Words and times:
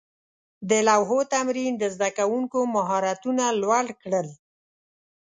د 0.69 0.71
لوحو 0.87 1.19
تمرین 1.33 1.73
د 1.77 1.83
زده 1.95 2.09
کوونکو 2.17 2.59
مهارتونه 2.75 3.43
لوړ 3.61 3.85
کړل. 4.01 4.27